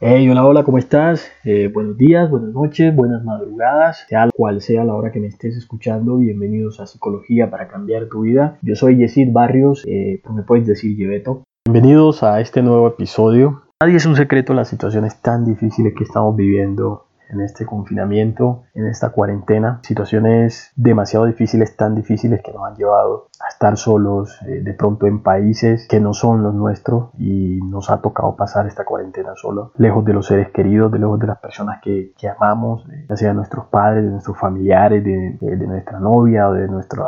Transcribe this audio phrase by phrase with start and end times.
[0.00, 1.28] Hey, hola, hola, ¿cómo estás?
[1.42, 5.56] Eh, buenos días, buenas noches, buenas madrugadas, sea cual sea la hora que me estés
[5.56, 8.58] escuchando, bienvenidos a Psicología para cambiar tu vida.
[8.62, 11.42] Yo soy Yesid Barrios, eh, pues me puedes decir Yebeto.
[11.66, 13.64] Bienvenidos a este nuevo episodio.
[13.82, 18.86] Nadie es un secreto las situaciones tan difíciles que estamos viviendo en este confinamiento, en
[18.86, 24.60] esta cuarentena, situaciones demasiado difíciles, tan difíciles que nos han llevado a estar solos, eh,
[24.62, 28.84] de pronto en países que no son los nuestros y nos ha tocado pasar esta
[28.84, 32.86] cuarentena solo, lejos de los seres queridos, de lejos de las personas que, que amamos,
[32.90, 36.68] eh, ya sea de nuestros padres, de nuestros familiares, de, de nuestra novia o de
[36.68, 37.04] nuestra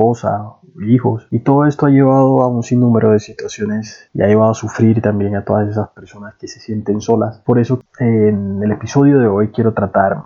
[0.00, 0.54] esposa
[0.86, 1.26] hijos.
[1.30, 5.02] Y todo esto ha llevado a un sinnúmero de situaciones y ha llevado a sufrir
[5.02, 7.42] también a todas esas personas que se sienten solas.
[7.44, 10.22] Por eso en el episodio de hoy quiero tratar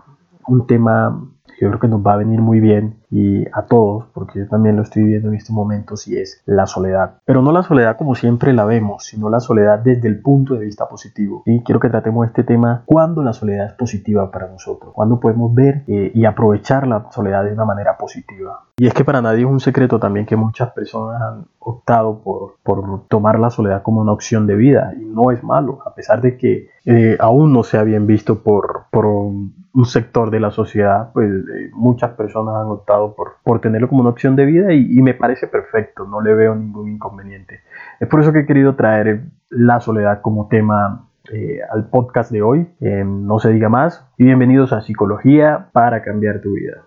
[0.46, 4.06] un tema que yo creo que nos va a venir muy bien y a todos,
[4.12, 7.18] porque yo también lo estoy viviendo en estos momentos, y es la soledad.
[7.24, 10.64] Pero no la soledad como siempre la vemos, sino la soledad desde el punto de
[10.64, 11.42] vista positivo.
[11.46, 15.54] Y quiero que tratemos este tema cuando la soledad es positiva para nosotros, cuando podemos
[15.54, 18.64] ver eh, y aprovechar la soledad de una manera positiva.
[18.76, 22.56] Y es que para nadie es un secreto también que muchas personas han optado por,
[22.62, 26.20] por tomar la soledad como una opción de vida, y no es malo, a pesar
[26.20, 31.10] de que eh, aún no sea bien visto por, por un sector de la sociedad,
[31.12, 35.02] pues eh, muchas personas han optado por, por tenerlo como una opción de vida y,
[35.02, 37.60] me parece perfecto, no le veo ningún inconveniente.
[38.00, 42.40] Es por eso que he querido traer la soledad como tema eh, al podcast de
[42.40, 42.68] hoy.
[42.80, 46.84] no se diga más y bienvenidos a Psicología para cambiar tu vida.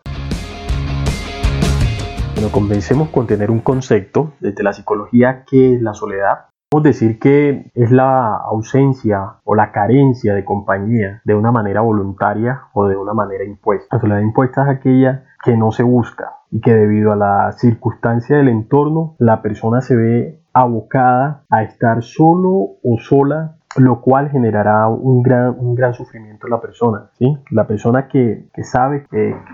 [2.33, 7.17] Bueno, comencemos con tener un concepto desde la psicología que es la soledad Podemos decir
[7.17, 12.97] que es la ausencia o la carencia de compañía de una manera voluntaria o de
[12.97, 13.95] una manera impuesta.
[13.95, 18.35] La soledad impuesta es aquella que no se busca y que debido a la circunstancia
[18.35, 22.49] del entorno la persona se ve abocada a estar solo
[22.83, 27.11] o sola lo cual generará un gran, sufrimiento en la persona.
[27.13, 27.37] ¿sí?
[27.51, 29.05] La persona que, que sabe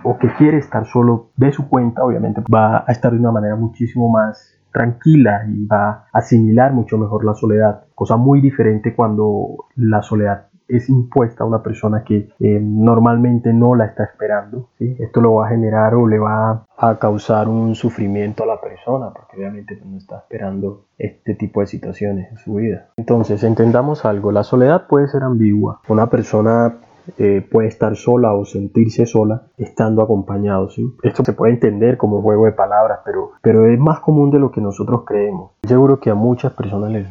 [0.04, 3.56] o que quiere estar solo de su cuenta, obviamente va a estar de una manera
[3.56, 7.86] muchísimo más tranquila y va a asimilar mucho mejor la soledad.
[7.96, 13.76] Cosa muy diferente cuando la soledad es impuesta a una persona que eh, normalmente no
[13.76, 14.70] la está esperando.
[14.80, 14.96] ¿sí?
[15.00, 19.12] Esto lo va a generar o le va a causar un sufrimiento a la persona
[19.14, 22.90] porque obviamente no está esperando este tipo de situaciones en su vida.
[22.98, 25.82] Entonces entendamos algo, la soledad puede ser ambigua.
[25.88, 26.76] Una persona
[27.18, 30.70] eh, puede estar sola o sentirse sola estando acompañado.
[30.70, 30.86] ¿sí?
[31.04, 34.52] Esto se puede entender como juego de palabras, pero, pero es más común de lo
[34.52, 35.52] que nosotros creemos.
[35.68, 37.08] Seguro que a muchas personas les,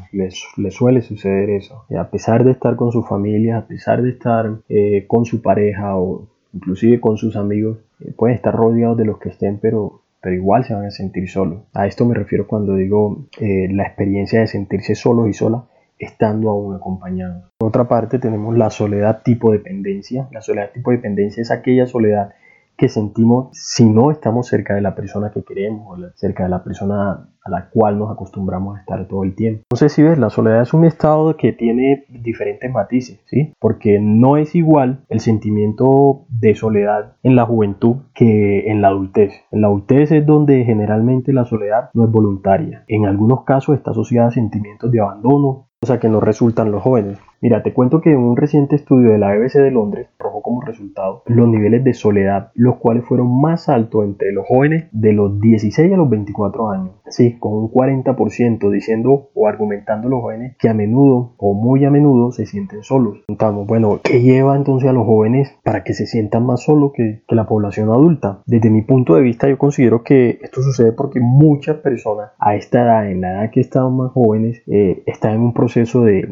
[0.56, 1.84] les, suele suceder eso.
[1.98, 5.96] A pesar de estar con su familia, a pesar de estar eh, con su pareja
[5.96, 10.36] o inclusive con sus amigos, eh, pueden estar rodeados de los que estén, pero pero
[10.36, 11.62] igual se van a sentir solos.
[11.74, 15.64] A esto me refiero cuando digo la experiencia de sentirse solos y sola
[15.98, 17.50] estando aún acompañados.
[17.58, 20.28] Por otra parte, tenemos la soledad tipo dependencia.
[20.32, 22.30] La soledad tipo dependencia es aquella soledad
[22.76, 26.64] que sentimos si no estamos cerca de la persona que queremos o cerca de la
[26.64, 29.62] persona a la cual nos acostumbramos a estar todo el tiempo.
[29.70, 33.52] No sé si ves, la soledad es un estado que tiene diferentes matices, ¿sí?
[33.58, 39.32] Porque no es igual el sentimiento de soledad en la juventud que en la adultez.
[39.50, 42.84] En la adultez es donde generalmente la soledad no es voluntaria.
[42.86, 45.68] En algunos casos está asociada a sentimientos de abandono,
[46.00, 47.18] que no resultan los jóvenes.
[47.42, 51.24] Mira, te cuento que un reciente estudio de la BBC de Londres arrojó como resultado
[51.26, 55.92] los niveles de soledad, los cuales fueron más altos entre los jóvenes de los 16
[55.92, 56.90] a los 24 años.
[57.08, 61.90] Sí, con un 40% diciendo o argumentando los jóvenes que a menudo o muy a
[61.90, 63.18] menudo se sienten solos.
[63.26, 67.22] Entonces, bueno, ¿qué lleva entonces a los jóvenes para que se sientan más solos que,
[67.28, 68.42] la población adulta?
[68.46, 72.82] Desde mi punto de vista, yo considero que esto sucede porque muchas personas a esta
[72.82, 76.28] edad, en la edad que están más jóvenes, eh, están en un proceso de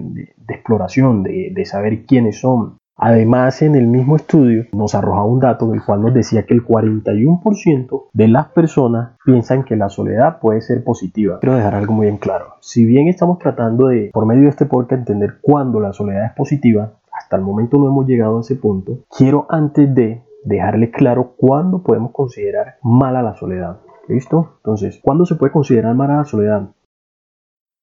[0.55, 5.65] exploración, de, de saber quiénes son, Además, en el mismo estudio nos arroja un dato
[5.67, 10.39] en el cual nos decía que el 41% de las personas piensan que la soledad
[10.39, 11.39] puede ser positiva.
[11.41, 12.57] Quiero dejar algo muy en claro.
[12.61, 16.33] Si bien estamos tratando de, por medio de este podcast, entender cuándo la soledad es
[16.33, 21.33] positiva, hasta el momento no hemos llegado a ese punto, quiero antes de dejarle claro
[21.39, 23.81] cuándo podemos considerar mala la soledad.
[24.09, 24.57] ¿Listo?
[24.59, 26.69] Entonces, ¿cuándo se puede considerar mala la soledad?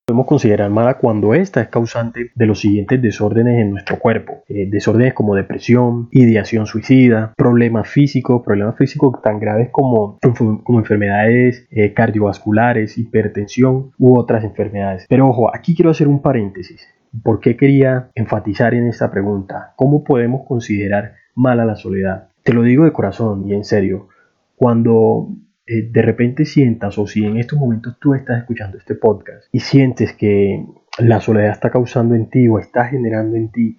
[0.08, 4.42] Podemos considerar mala cuando esta es causante de los siguientes desórdenes en nuestro cuerpo.
[4.48, 10.18] Eh, desórdenes como depresión, ideación suicida, problemas físicos, problemas físicos tan graves como,
[10.64, 15.06] como enfermedades eh, cardiovasculares, hipertensión u otras enfermedades.
[15.10, 16.88] Pero ojo, aquí quiero hacer un paréntesis.
[17.22, 19.74] ¿Por qué quería enfatizar en esta pregunta?
[19.76, 22.30] ¿Cómo podemos considerar mala la soledad?
[22.44, 24.08] Te lo digo de corazón y en serio.
[24.56, 25.28] Cuando
[25.68, 29.60] eh, de repente sientas o si en estos momentos tú estás escuchando este podcast y
[29.60, 30.66] sientes que
[30.98, 33.78] la soledad está causando en ti o está generando en ti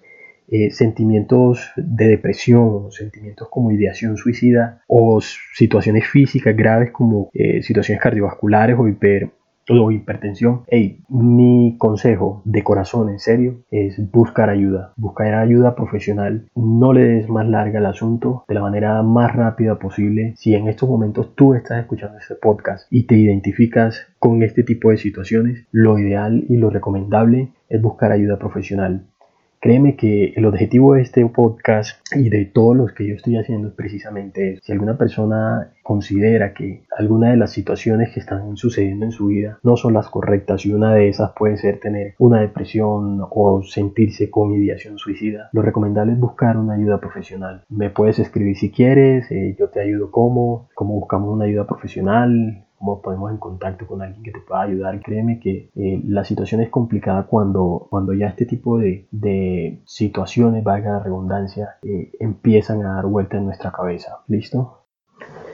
[0.51, 8.01] eh, sentimientos de depresión, sentimientos como ideación suicida o situaciones físicas graves como eh, situaciones
[8.01, 9.29] cardiovasculares o hiper
[9.69, 14.93] o hipertensión, hey, mi consejo de corazón, en serio, es buscar ayuda.
[14.95, 16.49] Buscar ayuda profesional.
[16.55, 20.33] No le des más larga el asunto de la manera más rápida posible.
[20.37, 24.91] Si en estos momentos tú estás escuchando este podcast y te identificas con este tipo
[24.91, 29.05] de situaciones, lo ideal y lo recomendable es buscar ayuda profesional.
[29.61, 33.67] Créeme que el objetivo de este podcast y de todos los que yo estoy haciendo
[33.67, 34.61] es precisamente eso.
[34.63, 39.59] Si alguna persona considera que alguna de las situaciones que están sucediendo en su vida
[39.63, 44.29] no son las correctas y una de esas puede ser tener una depresión o sentirse
[44.29, 47.65] con ideación suicida, lo recomendable es buscar una ayuda profesional.
[47.67, 52.65] Me puedes escribir si quieres, eh, yo te ayudo cómo, cómo buscamos una ayuda profesional,
[52.79, 54.99] cómo podemos en contacto con alguien que te pueda ayudar.
[55.01, 60.63] Créeme que eh, la situación es complicada cuando, cuando ya este tipo de, de situaciones,
[60.63, 64.19] valga la redundancia, eh, empiezan a dar vuelta en nuestra cabeza.
[64.27, 64.85] ¿Listo?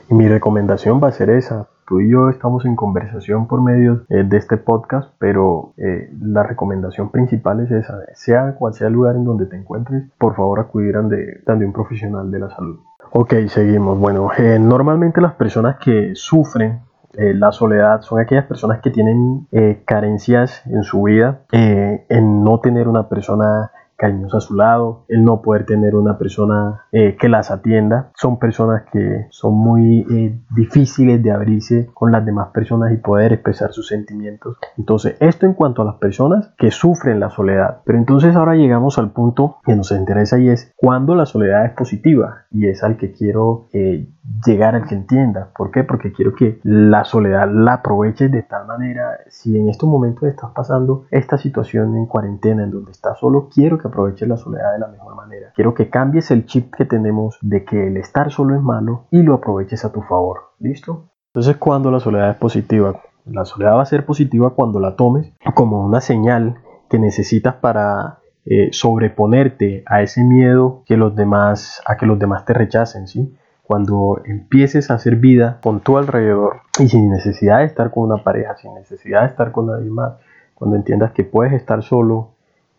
[0.09, 1.67] Y mi recomendación va a ser esa.
[1.87, 7.09] Tú y yo estamos en conversación por medio eh, de este podcast, pero la recomendación
[7.09, 7.99] principal es esa.
[8.13, 11.73] Sea cual sea el lugar en donde te encuentres, por favor acudir de, de un
[11.73, 12.79] profesional de la salud.
[13.11, 13.99] Ok, seguimos.
[13.99, 14.29] Bueno,
[14.59, 16.81] normalmente las personas que sufren
[17.17, 22.43] eh, la soledad son aquellas personas que tienen eh, carencias en su vida, eh, en
[22.43, 27.15] no tener una persona cariñosa a su lado, el no poder tener una persona eh,
[27.19, 28.11] que las atienda.
[28.15, 33.33] Son personas que son muy eh, difíciles de abrirse con las demás personas y poder
[33.33, 34.57] expresar sus sentimientos.
[34.77, 37.81] Entonces, esto en cuanto a las personas que sufren la soledad.
[37.85, 41.73] Pero entonces ahora llegamos al punto que nos interesa y es cuando la soledad es
[41.73, 44.07] positiva y es al que quiero eh,
[44.45, 45.51] llegar al que entienda.
[45.55, 45.83] ¿Por qué?
[45.83, 50.51] Porque quiero que la soledad la aproveches de tal manera, si en estos momentos estás
[50.55, 54.79] pasando esta situación en cuarentena en donde estás solo, quiero que aproveches la soledad de
[54.79, 55.51] la mejor manera.
[55.55, 59.21] Quiero que cambies el chip que tenemos de que el estar solo es malo y
[59.21, 60.51] lo aproveches a tu favor.
[60.59, 61.09] ¿Listo?
[61.33, 65.33] Entonces, cuando la soledad es positiva, la soledad va a ser positiva cuando la tomes
[65.53, 66.57] como una señal
[66.89, 72.45] que necesitas para eh, sobreponerte a ese miedo que los demás, a que los demás
[72.45, 73.35] te rechacen, ¿sí?
[73.63, 78.23] Cuando empieces a hacer vida con tu alrededor y sin necesidad de estar con una
[78.23, 80.13] pareja, sin necesidad de estar con nadie más,
[80.53, 82.34] cuando entiendas que puedes estar solo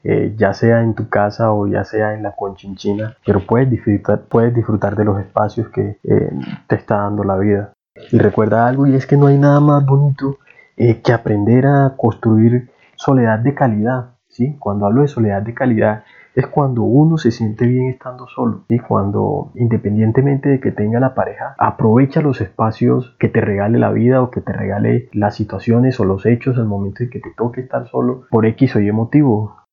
[0.08, 4.20] eh, ya sea en tu casa o ya sea en la conchinchina, pero puedes disfrutar,
[4.28, 6.30] puedes disfrutar de los espacios que eh,
[6.68, 7.72] te está dando la vida.
[8.12, 10.38] Y recuerda algo y es que no hay nada más bonito
[10.76, 14.10] eh, que aprender a construir soledad de calidad.
[14.28, 14.54] ¿sí?
[14.60, 16.04] Cuando hablo de soledad de calidad
[16.36, 21.14] es cuando uno se siente bien estando solo y cuando independientemente de que tenga la
[21.14, 25.98] pareja aprovecha los espacios que te regale la vida o que te regale las situaciones
[25.98, 28.92] o los hechos al momento en que te toque estar solo por X o Y
[28.92, 29.65] motivo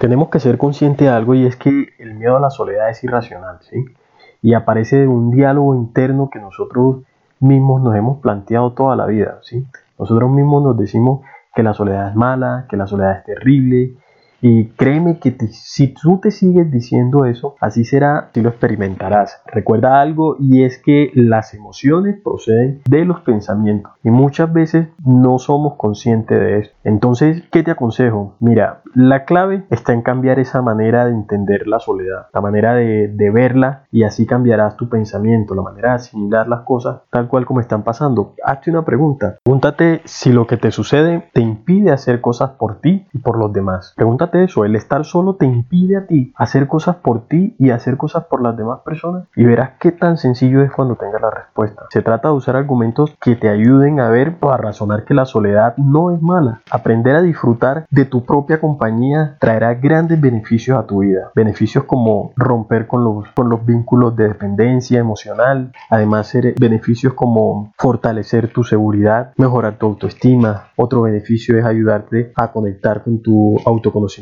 [0.00, 3.04] tenemos que ser conscientes de algo y es que el miedo a la soledad es
[3.04, 3.84] irracional, ¿sí?
[4.40, 7.02] Y aparece de un diálogo interno que nosotros
[7.38, 9.66] mismos nos hemos planteado toda la vida, ¿sí?
[9.98, 11.20] Nosotros mismos nos decimos
[11.54, 13.92] que la soledad es mala, que la soledad es terrible,
[14.40, 19.42] y créeme que si tú te sigues diciendo eso, así será, si lo experimentarás.
[19.46, 25.38] Recuerda algo y es que las emociones proceden de los pensamientos y muchas veces no
[25.38, 26.70] somos conscientes de eso.
[26.84, 28.36] Entonces, ¿qué te aconsejo?
[28.40, 33.08] Mira, la clave está en cambiar esa manera de entender la soledad, la manera de,
[33.08, 37.46] de verla y así cambiarás tu pensamiento, la manera de asimilar las cosas tal cual
[37.46, 38.34] como están pasando.
[38.44, 39.38] Hazte una pregunta.
[39.42, 43.52] Pregúntate si lo que te sucede te impide hacer cosas por ti y por los
[43.52, 43.94] demás.
[43.96, 47.96] Pregúntate eso, el estar solo te impide a ti hacer cosas por ti y hacer
[47.96, 51.86] cosas por las demás personas y verás qué tan sencillo es cuando tengas la respuesta.
[51.90, 55.26] Se trata de usar argumentos que te ayuden a ver o a razonar que la
[55.26, 56.62] soledad no es mala.
[56.70, 61.30] Aprender a disfrutar de tu propia compañía traerá grandes beneficios a tu vida.
[61.34, 68.52] Beneficios como romper con los, con los vínculos de dependencia emocional, además beneficios como fortalecer
[68.52, 70.68] tu seguridad, mejorar tu autoestima.
[70.76, 74.19] Otro beneficio es ayudarte a conectar con tu autoconocimiento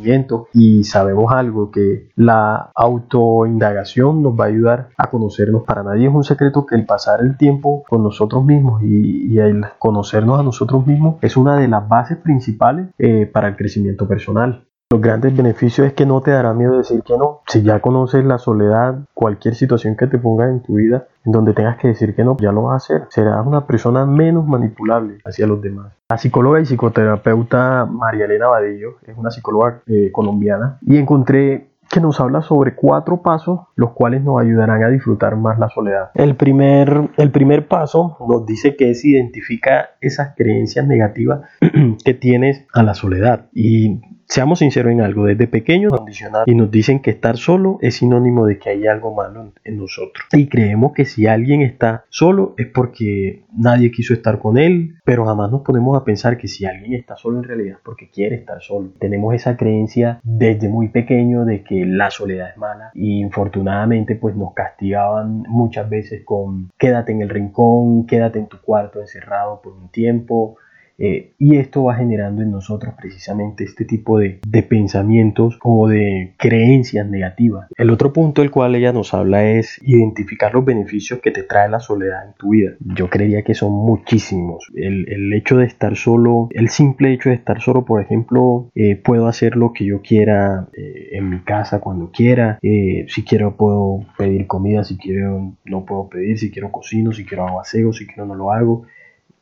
[0.52, 5.64] y sabemos algo que la autoindagación nos va a ayudar a conocernos.
[5.64, 9.64] Para nadie es un secreto que el pasar el tiempo con nosotros mismos y, el
[9.78, 14.64] conocernos a nosotros mismos es una de las bases principales eh, para el crecimiento personal.
[14.90, 17.42] Los grandes beneficios es que no te dará miedo decir que no.
[17.47, 21.52] Si ya conoces la soledad, cualquier situación que te ponga en tu vida en donde
[21.52, 23.07] tengas que decir que no, ya lo vas a hacer.
[23.11, 25.92] Serás una persona menos manipulable hacia los demás.
[26.09, 32.00] La psicóloga y psicoterapeuta María Elena Vadillo es una psicóloga eh, colombiana y encontré que
[32.00, 36.12] nos habla sobre cuatro pasos los cuales nos ayudarán a disfrutar más la soledad.
[36.14, 41.42] El primer, el primer paso nos dice que es identifica esas creencias negativas
[42.04, 46.02] que tienes a la soledad y Seamos sinceros en algo, desde pequeños nos
[46.44, 50.26] y nos dicen que estar solo es sinónimo de que hay algo malo en nosotros.
[50.35, 55.25] Y creemos que si alguien está solo es porque nadie quiso estar con él, pero
[55.25, 58.37] jamás nos ponemos a pensar que si alguien está solo en realidad es porque quiere
[58.37, 58.90] estar solo.
[58.99, 64.37] Tenemos esa creencia desde muy pequeño de que la soledad es mala y infortunadamente pues
[64.37, 69.73] nos castigaban muchas veces con quédate en el rincón, quédate en tu cuarto encerrado por
[69.73, 70.58] un tiempo,
[70.99, 77.07] eh, y esto va generando en nosotros precisamente este tipo de, pensamientos o de creencias
[77.07, 77.69] negativas.
[77.76, 81.69] El otro punto del cual ella nos habla es identificar los beneficios que te trae
[81.71, 82.73] la soledad en tu vida.
[82.81, 84.69] Yo creería que son muchísimos.
[84.75, 88.97] El, el hecho de estar solo, el simple hecho de estar solo, por ejemplo, eh,
[88.97, 92.59] puedo hacer lo que yo quiera eh, en mi casa cuando quiera.
[92.61, 97.47] si quiero puedo pedir comida, si quiero no puedo pedir, si quiero cocino, si quiero
[97.47, 98.85] hago aseo, si quiero no lo hago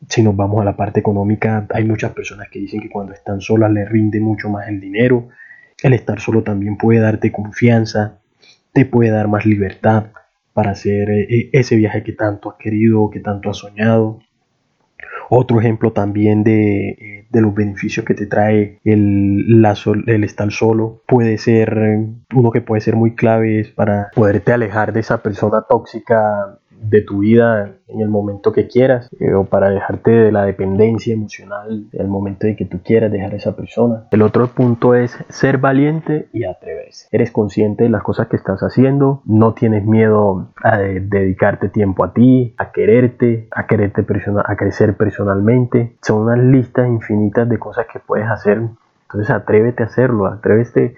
[0.09, 3.41] si nos vamos a la parte económica, hay muchas personas que dicen que cuando están
[3.41, 5.29] solas les rinde mucho más el dinero.
[5.83, 8.19] El estar solo también puede darte confianza,
[8.73, 10.07] te puede dar más libertad
[10.53, 14.21] para hacer eh, ese viaje que tanto has querido, que tanto has soñado.
[15.29, 19.65] Otro ejemplo también de, eh, los beneficios que te trae el,
[20.07, 24.53] el estar solo puede ser, eh, uno que puede ser muy clave es para poderte
[24.53, 29.45] alejar de esa persona tóxica de tu vida en el momento que quieras eh, o
[29.45, 33.57] para dejarte de la dependencia emocional el momento de que tú quieras dejar a esa
[33.57, 34.07] persona.
[34.11, 37.09] El otro punto es ser valiente y atreverse.
[37.13, 42.13] Eres consciente de las cosas que estás haciendo, no tienes miedo a dedicarte tiempo a
[42.13, 44.05] ti, a quererte, a quererte
[44.45, 45.97] a crecer personalmente.
[46.03, 48.63] Son unas listas infinitas de cosas que puedes hacer.
[49.03, 50.97] Entonces atrévete a hacerlo, atrévete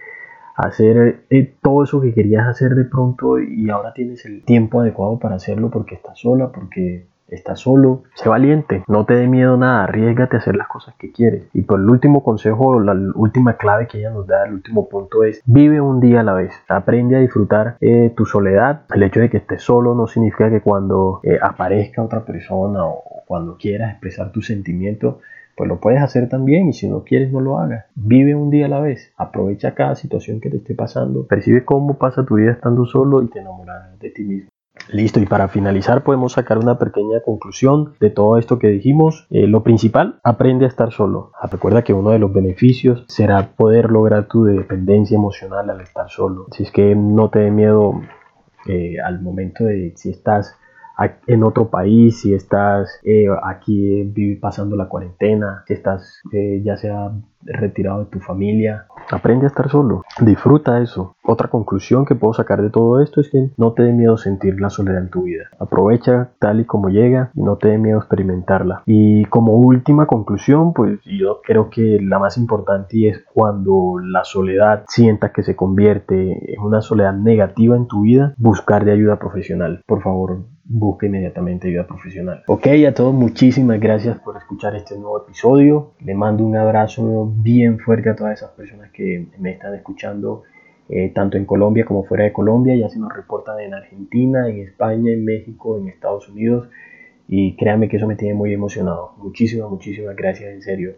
[0.58, 5.18] hacer eh, todo eso que querías hacer de pronto y ahora tienes el tiempo adecuado
[5.18, 8.02] para hacerlo porque estás sola, porque estás solo.
[8.14, 11.44] Sé valiente, no te dé miedo nada, arriesgate a hacer las cosas que quieres.
[11.54, 15.22] Y por el último consejo, la última clave que ella nos da, el último punto
[15.22, 18.82] es, vive un día a la vez, aprende a disfrutar eh, tu soledad.
[18.92, 23.22] El hecho de que estés solo no significa que cuando eh, aparezca otra persona o
[23.26, 25.16] cuando quieras expresar tus sentimientos,
[25.58, 27.86] pues lo puedes hacer también y si no quieres no lo hagas.
[27.96, 31.98] Vive un día a la vez, aprovecha cada situación que te esté pasando, percibe cómo
[31.98, 34.50] pasa tu vida estando solo y te enamoras de ti mismo.
[34.92, 39.26] Listo, y para finalizar podemos sacar una pequeña conclusión de todo esto que dijimos.
[39.30, 41.32] Eh, lo principal, aprende a estar solo.
[41.40, 46.08] Ah, recuerda que uno de los beneficios será poder lograr tu dependencia emocional al estar
[46.08, 46.46] solo.
[46.52, 48.00] Si es que no te dé miedo
[48.68, 50.56] eh, al momento de si estás
[51.26, 57.12] en otro país, si estás eh, aquí pasando la cuarentena, si estás eh, ya sea
[57.42, 61.14] retirado de tu familia, aprende a estar solo, disfruta eso.
[61.22, 64.60] Otra conclusión que puedo sacar de todo esto es que no te dé miedo sentir
[64.60, 65.44] la soledad en tu vida.
[65.58, 68.82] Aprovecha tal y como llega y no te dé miedo experimentarla.
[68.86, 74.84] Y como última conclusión, pues yo creo que la más importante es cuando la soledad
[74.88, 79.82] sientas que se convierte en una soledad negativa en tu vida, buscar de ayuda profesional.
[79.86, 80.38] Por favor,
[80.68, 82.42] busca inmediatamente ayuda profesional.
[82.46, 85.92] Ok, a todos muchísimas gracias por escuchar este nuevo episodio.
[86.00, 90.42] Le mando un abrazo bien fuerte a todas esas personas que me están escuchando,
[90.90, 92.76] eh, tanto en Colombia como fuera de Colombia.
[92.76, 96.68] Ya se nos reportan en Argentina, en España, en México, en Estados Unidos.
[97.26, 99.12] Y créanme que eso me tiene muy emocionado.
[99.18, 100.92] Muchísimas, muchísimas gracias, en serio.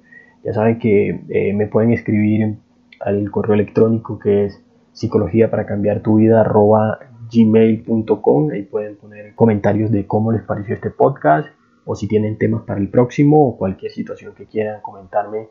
[0.45, 2.57] Ya saben que eh, me pueden escribir
[2.99, 4.61] al correo electrónico que es
[4.93, 6.43] psicología para cambiar tu vida
[7.33, 8.51] gmail.com.
[8.51, 11.49] Ahí pueden poner comentarios de cómo les pareció este podcast
[11.85, 15.49] o si tienen temas para el próximo o cualquier situación que quieran comentarme.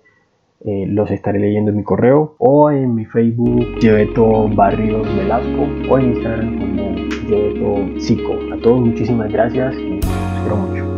[0.65, 5.97] Eh, los estaré leyendo en mi correo o en mi Facebook Lleveto Barrios Velasco o
[5.97, 6.95] en Instagram como
[7.29, 8.33] Lleveto Psico.
[8.53, 10.88] A todos muchísimas gracias y espero mucho.